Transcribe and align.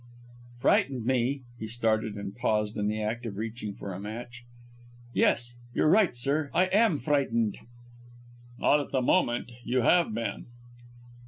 "Frightened 0.57 1.05
me!" 1.05 1.43
He 1.59 1.67
started, 1.67 2.15
and 2.15 2.35
paused 2.35 2.75
in 2.75 2.87
the 2.87 2.99
act 3.03 3.27
of 3.27 3.37
reaching 3.37 3.75
for 3.75 3.93
a 3.93 3.99
match. 3.99 4.43
"Yes 5.13 5.57
you're 5.75 5.87
right, 5.89 6.15
sir. 6.15 6.49
I 6.55 6.65
am 6.73 6.97
frightened!" 6.97 7.59
"Not 8.57 8.79
at 8.79 8.89
the 8.91 9.03
moment. 9.03 9.51
You 9.63 9.81
have 9.81 10.11
been." 10.11 10.47